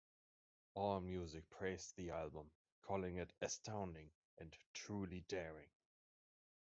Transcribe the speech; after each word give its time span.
AllMusic 0.75 1.47
praised 1.51 1.95
the 1.95 2.09
album, 2.09 2.49
calling 2.81 3.17
it 3.17 3.33
"astounding" 3.39 4.09
and 4.39 4.57
"truly 4.73 5.21
daring". 5.27 5.69